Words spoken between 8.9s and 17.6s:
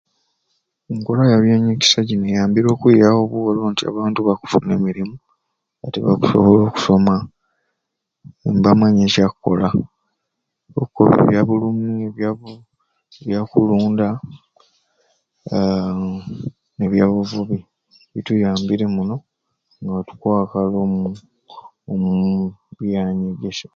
ekyakola, okola ebyabulumi, ebya bu ebya kulunda aaa nebya buvubi